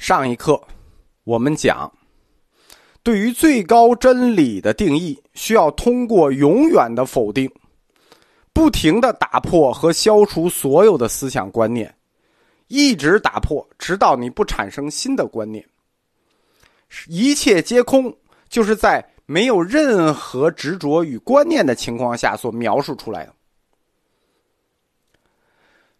[0.00, 0.58] 上一课，
[1.24, 1.92] 我们讲，
[3.02, 7.52] 对于最高真理的定义，需要通过永远的否定，
[8.54, 11.94] 不停的打破和消除所有的思想观念，
[12.68, 15.62] 一直打破，直到你不产生新的观念。
[17.06, 18.10] 一切皆空，
[18.48, 23.34] 就是在没有任何执着与观念的情况下所描述出来的。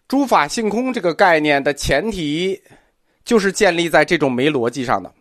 [0.09, 2.59] 诸法性空这个概念的前提。
[3.31, 5.15] 就是建立在这种没逻辑上的，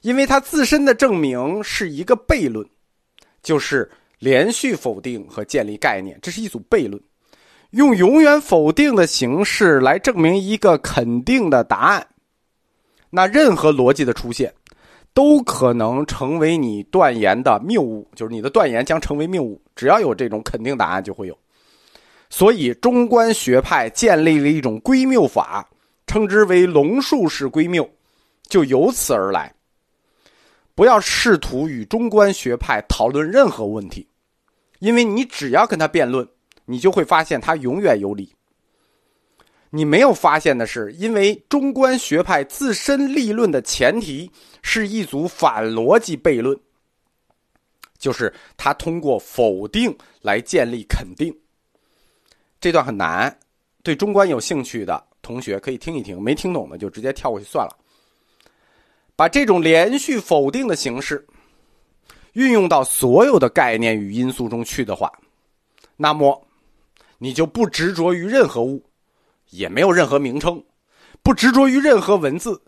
[0.00, 2.68] 因为它自身的证明是一个悖论，
[3.44, 3.88] 就是
[4.18, 7.00] 连续否定和建立概念，这是一组悖论，
[7.70, 12.04] 用永远否定的形式来证明一个肯定的答案，
[13.08, 14.52] 那任何逻辑的出现，
[15.14, 21.38] 都可能成为你断言的谬误，就是你的断言将成为谬误，只要有这种肯定答案就会有，
[22.30, 25.64] 所以中观学派建立了一种归谬法。
[26.08, 27.88] 称之为龙树式归谬，
[28.48, 29.54] 就由此而来。
[30.74, 34.08] 不要试图与中观学派讨论任何问题，
[34.78, 36.26] 因为你只要跟他辩论，
[36.64, 38.34] 你就会发现他永远有理。
[39.70, 44.30] 你没有发现的是，因为中观学派自身立论的前提
[44.62, 46.58] 是一组反逻辑悖论，
[47.98, 51.36] 就是他通过否定来建立肯定。
[52.60, 53.38] 这段很难，
[53.82, 55.07] 对中观有兴趣的。
[55.28, 57.76] 同学可以听一听，没听懂的就直接跳过去算了。
[59.14, 61.22] 把这种连续否定的形式
[62.32, 65.12] 运用到所有的概念与因素中去的话，
[65.96, 66.42] 那么
[67.18, 68.82] 你就不执着于任何物，
[69.50, 70.64] 也没有任何名称，
[71.22, 72.58] 不执着于任何文字，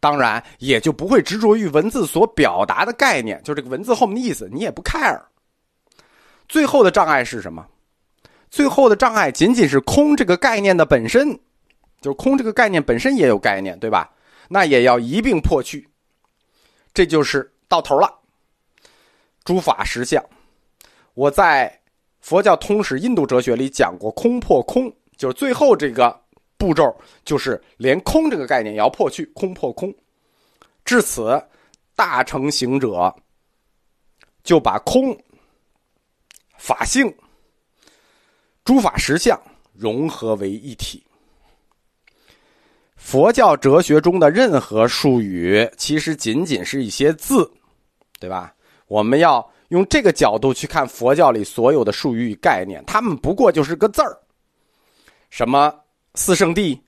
[0.00, 5.20] 当然也就不会执着于文字所表达的概念，就这个文字后面的意思，你也不 care。
[6.48, 7.66] 最后的障碍是什么？
[8.48, 11.38] 最后的障碍仅仅是空这个概念的本身。
[12.00, 14.10] 就是空这个概念本身也有概念，对吧？
[14.48, 15.88] 那也要一并破去，
[16.92, 18.18] 这就是到头了。
[19.44, 20.24] 诸法实相，
[21.14, 21.80] 我在
[22.20, 26.20] 佛教通史印度哲学里讲过，空破空，就是最后这个
[26.58, 26.94] 步骤，
[27.24, 29.94] 就是连空这个概念也要破去，空破空。
[30.84, 31.42] 至此，
[31.94, 33.14] 大成行者
[34.42, 35.16] 就把空、
[36.56, 37.14] 法性、
[38.64, 39.40] 诸法实相
[39.72, 41.04] 融合为一体。
[43.00, 47.50] 佛教哲学中的任何术语，其实仅仅是一些字，
[48.20, 48.54] 对吧？
[48.86, 54.16] 我们要用这个角度去看佛教里所有的术语与概念，他们不过就是个字儿。
[55.28, 55.74] 什么
[56.14, 56.78] 四圣谛、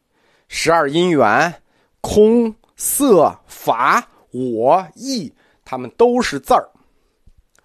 [0.47, 1.53] 十二因缘、
[2.01, 5.33] 空、色、法、我、意，
[5.65, 6.69] 他们都是字儿。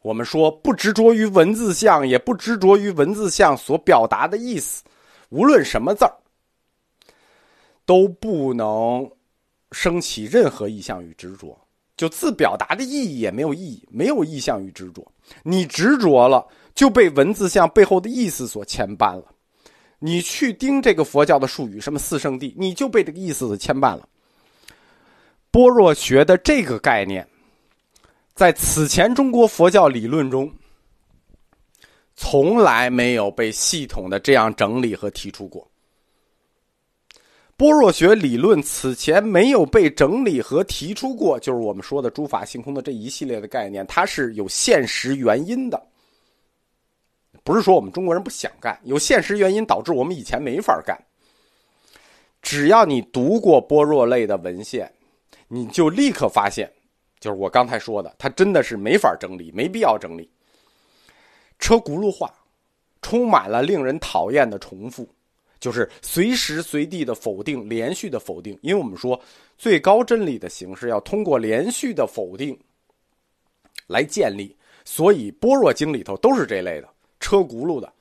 [0.02, 4.84] 我们说不执着于文字相，也不执着于文字相所表达的意思，
[5.30, 6.14] 无论什么字儿。
[7.88, 9.10] 都不能
[9.72, 11.58] 升起任何意向与执着，
[11.96, 15.10] 就字表达的意义也没有意义，没有意向与执着。
[15.42, 16.46] 你执着了，
[16.76, 19.24] 就被文字像背后的意思所牵绊了。
[20.00, 24.08] 你去盯这个佛教的术语，什么四圣谛，你就被这个意思所牵绊了。
[25.50, 27.26] 般若学的这个概念，
[28.36, 30.52] 在此前中国佛教理论中，
[32.16, 35.66] 从来没有被系统的这样整理和提出过。
[37.58, 45.88] 般若学理论此前没有被整理和提出过，就是我们说的诸法性空的这一系列的概念，它是有现实原因的，
[47.44, 50.96] 不是说我们中国人不想干，有现实原因导致我们以前没法干。
[52.44, 54.94] 只要你读过般若类的文献，
[55.48, 56.72] 你就立刻发现，
[57.20, 60.30] 就是我刚才说的，它真的是没法整理，没必要整理，
[61.58, 62.32] 车轱辘话，
[63.02, 65.10] 充满了令人讨厌的重复。
[65.60, 69.20] 就是随时随地的否定，连续的否定，因为我们说
[69.58, 72.58] 最高真理的形式要通过连续的否定
[73.88, 76.88] 来建立，所以般若经里头都是这类的
[77.20, 77.92] 车轱辘的，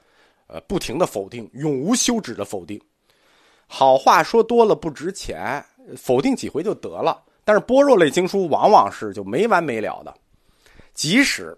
[0.48, 2.80] 呃，不停的否定，永无休止的否定。
[3.66, 5.64] 好话说多了不值钱，
[5.96, 7.22] 否定几回就得了。
[7.44, 10.14] 但是般若类经书往往是就没完没了的，
[10.94, 11.56] 即使。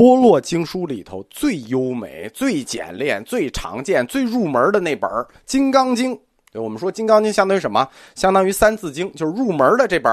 [0.00, 5.10] 般若经书里头最优美、最简练、最常见、最入门的那本
[5.44, 6.16] 《金刚经》，
[6.54, 7.86] 我们说《金刚经》相当于什么？
[8.14, 10.10] 相当于《三字经》，就是入门的这本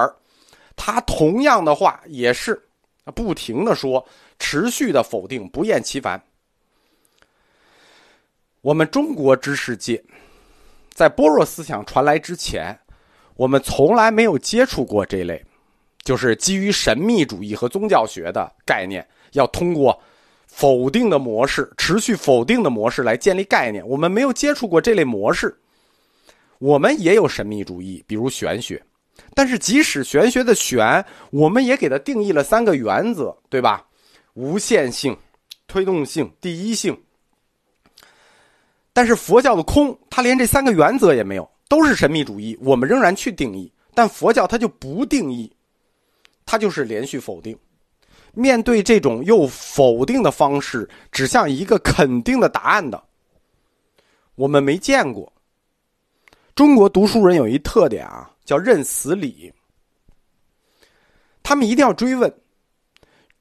[0.75, 2.61] 它同样的话也是
[3.15, 4.05] 不停的说，
[4.37, 6.21] 持续的否定，不厌其烦。
[8.59, 10.03] 我们中国知识界，
[10.93, 12.77] 在般若思想传来之前，
[13.37, 15.45] 我们从来没有接触过这类，
[16.07, 19.05] 就是基于神秘主义和宗教学的概念。
[19.33, 20.01] 要通过
[20.47, 23.85] 否定的模式，持续否定的模式来建立概念。
[23.85, 25.53] 我们没有接触过这类模式。
[26.59, 28.81] 我们也有神秘主义，比如玄学，
[29.35, 33.85] 但是即使玄学的玄，我们也给它定义了三个原则，对吧？
[34.33, 35.15] 无限性、
[35.67, 36.97] 推动性、第一性。
[38.93, 42.57] 但是佛教的空，它连这三个原则也没有，都是神秘主义。
[42.61, 45.51] 我们仍然去定义，但佛教它就不定义，
[46.47, 47.55] 它就是连续否定。
[48.33, 53.03] 面对这种用否定的方式指向一个肯定的答案的，
[54.35, 55.31] 我们没见过。
[56.55, 59.51] 中国读书人有一特点啊，叫认死理。
[61.43, 62.31] 他们一定要追问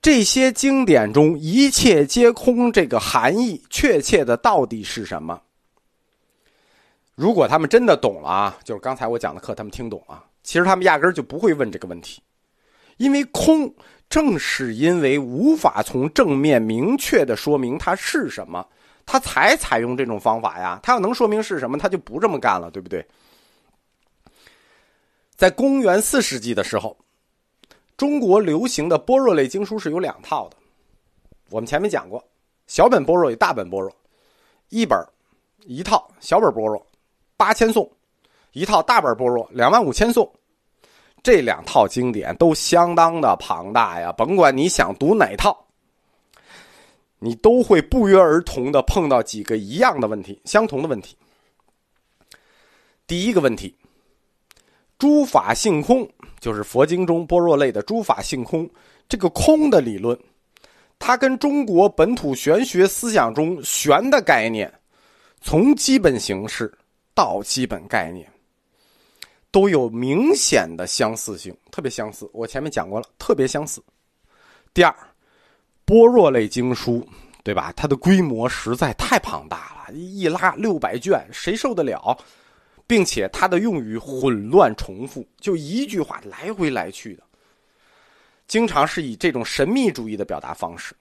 [0.00, 5.42] 这些经典中“一切皆空”这个含义确切的到底是什么。
[7.14, 12.22] 如果他们真的懂了啊，就是刚才我讲的课，他们听懂了，其实他们压根儿就不会问这个问题，
[12.96, 13.72] 因为空
[14.08, 18.66] 正是因为无法从正面明确的说明它是什么，
[19.04, 20.80] 他才采用这种方法呀。
[20.82, 23.06] 他要能说明是什么，他就不这么干了，对不对？
[25.36, 26.96] 在公元四世纪的时候，
[27.96, 30.56] 中国流行的般若类经书是有两套的，
[31.50, 32.24] 我们前面讲过，
[32.66, 33.94] 小本般若与大本般若，
[34.70, 34.98] 一本
[35.64, 36.86] 一套小本般若。
[37.36, 37.86] 八千颂，
[38.52, 40.26] 一套大本般若两万五千颂，
[41.26, 44.12] 这两套经典都相当的庞大呀。
[44.12, 45.66] 甭管你想读哪套，
[47.18, 51.16] 你都会不约而同的碰到几个一样的问题，相同的问题。
[53.08, 53.74] 第一个问题，
[55.00, 56.08] 诸法性空，
[56.38, 58.70] 就是佛经中般若类的诸法性空，
[59.08, 60.16] 这个空的理论，
[60.96, 64.72] 它跟中国本土玄学思想中玄的概念，
[65.40, 66.72] 从基本形式。
[67.16, 68.30] 到基本概念
[69.56, 72.28] 都有明显的相似性，特别相似。
[72.34, 73.82] 我前面讲过了，特别相似。
[74.74, 74.94] 第二，
[75.86, 77.08] 般若类经书，
[77.42, 77.72] 对吧？
[77.74, 82.14] 它的规模实在太庞大了，一拉六百卷，谁受得了？
[82.86, 87.22] 并且它的用语混乱重复，就一句话来回来去的，
[88.46, 90.94] 经常是以这种神秘主义的表达方式。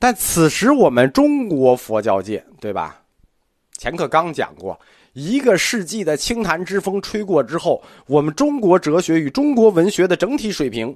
[0.00, 3.00] 但此时我们中国佛教界，对吧？
[3.78, 4.76] 前课刚讲过，
[5.16, 10.94] 一个世纪的清谈之风吹过之后，我们中国哲学与中国文学的整体水平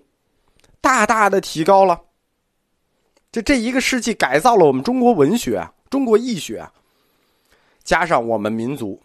[0.79, 1.99] 大大的提高了。
[3.33, 6.63] 就这一个世纪改造了我们中国文学、中国易学，
[7.83, 9.01] 加上我们民族，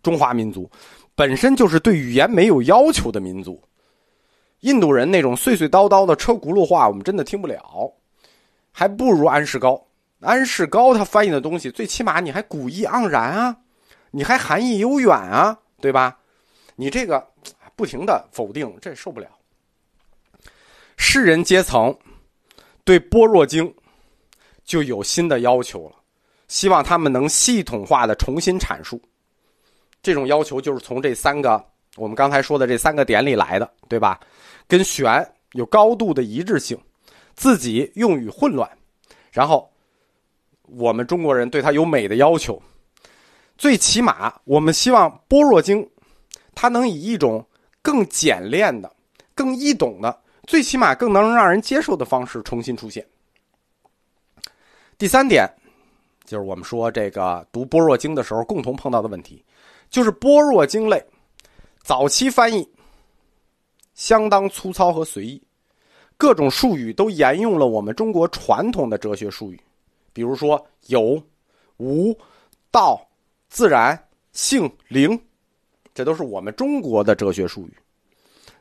[0.00, 0.70] 中华民族
[1.16, 3.60] 本身就是对语言没有要求的民族。
[4.60, 7.92] 印度人那种碎碎叨叨的车轱辘话，我们真的听不了，
[8.70, 9.84] 还不如安世高。
[10.20, 13.56] 安世高他翻译的东西，最起码你还古意盎然啊，
[14.16, 16.16] 你还含义悠远啊，对吧？
[16.74, 17.22] 你这个
[17.74, 19.28] 不停的否定，这受不了。
[20.96, 21.94] 士人阶层
[22.82, 23.70] 对般若经
[24.64, 25.96] 就有新的要求了，
[26.48, 28.98] 希望他们能系统化的重新阐述。
[30.02, 31.62] 这种要求就是从这三个
[31.96, 34.18] 我们刚才说的这三个点里来的，对吧？
[34.66, 36.80] 跟玄有高度的一致性，
[37.34, 38.66] 自己用语混乱，
[39.30, 39.70] 然后。
[40.68, 42.60] 我们中国人对它有美的要求，
[43.58, 45.82] 最起码我们希望《般若经》
[46.54, 47.44] 它能以一种
[47.82, 48.90] 更简练的、
[49.34, 53.06] 更易懂的，最起码更能让人接受的方式重新出现。
[54.98, 55.48] 第三点，
[56.24, 59.44] 就是我们说这个读《般若经》的时候共同碰到的问题，
[59.90, 61.04] 就是《般若经》类
[61.82, 62.68] 早期翻译
[63.94, 65.42] 相当粗糙和随意，
[66.16, 69.60] 各种术语都沿用了我们中国传统的哲学术语。
[70.12, 71.22] 比如说有、
[71.76, 72.18] 无、
[72.70, 73.06] 道、
[73.48, 73.98] 自然、
[74.32, 75.20] 性、灵，
[75.94, 77.76] 这都是我们中国的哲学术语。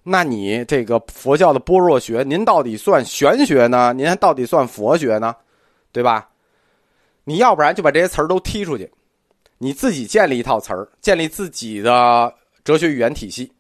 [0.04, 3.94] 那你这个佛教的般若学，您到底算玄学呢？
[3.94, 5.36] 您到底算佛学呢？
[5.92, 6.30] 对吧？
[7.24, 8.92] 你要不然就把这些词儿都踢出去，
[9.58, 13.52] 你自己建立一套词儿，建立自己的哲学语言体系。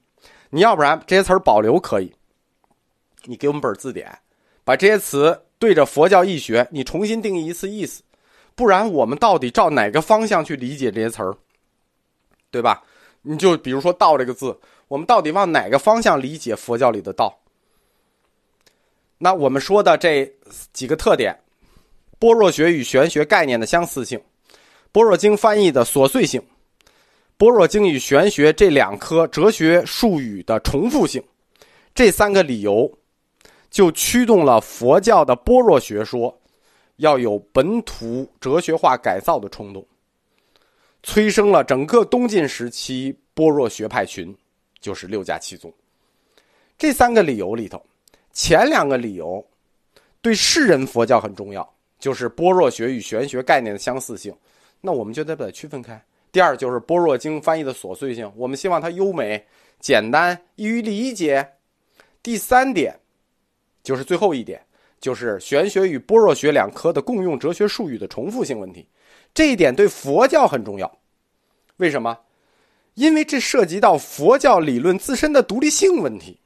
[0.50, 2.13] 你要不然这些词儿保留可以，
[3.24, 4.15] 你给我们本字典，
[4.63, 5.41] 把这些词。
[5.58, 8.03] 对着佛教义学，你重新定义一次意思，
[8.56, 11.36] 不然我们到底照哪个方向去理解这些词儿，
[12.50, 12.82] 对吧？
[13.22, 14.58] 你就比如说“道”这个字，
[14.88, 17.38] 我们到底往哪个方向理解佛教里的道？
[19.18, 20.32] 那我们说的这
[20.72, 21.38] 几个特点：
[22.18, 24.22] 般若学与玄学概念的相似性，
[24.92, 26.42] 般若经翻译的琐碎性，
[27.36, 31.24] 般若经与玄学这两科哲学术语的重复性，
[31.94, 32.92] 这三个理由。
[33.72, 36.40] 就驱动了佛教的般若学说，
[36.98, 39.86] 要有本土哲学化改造的冲动，
[41.04, 44.36] 催生了整个东晋时期般若学派群，
[44.80, 45.74] 就是六家七宗。
[46.78, 47.84] 这三个理由里头，
[48.32, 49.46] 前两个理由
[50.22, 54.36] 对世人佛教很重要，就是般若学与玄学概念的相似性，
[54.82, 56.04] 那我们就得把它区分开。
[56.32, 59.46] 第二就是《般若经》翻译的琐碎性，我们希望它优美、
[59.80, 61.50] 简单、易于理解。
[62.22, 63.00] 第三点，
[63.84, 64.62] 就是最后一点，
[65.06, 68.88] 就是玄学与般若学两科的共用哲学术语的重复性问题。
[69.36, 70.92] 这一点对佛教很重要。
[71.78, 72.18] 为什么？
[72.96, 76.40] 因为这涉及到佛教理论自身的独立性问题。